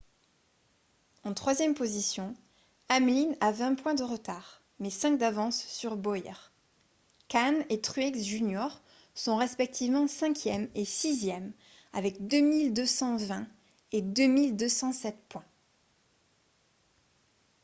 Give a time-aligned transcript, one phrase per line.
[1.23, 2.35] en troisième position
[2.89, 6.33] hamlin a vingt points de retard mais cinq d'avance sur bowyer
[7.27, 8.81] kahne et truex jr
[9.13, 11.53] sont respectivement cinquième et sixième
[11.93, 13.45] avec 2 220
[13.91, 15.45] et 2 207 points